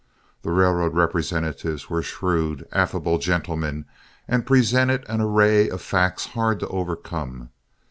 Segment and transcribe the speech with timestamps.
[0.41, 3.85] The railroad representatives were shrewd, affable gentlemen,
[4.27, 7.49] and presented an array of facts hard to overcome.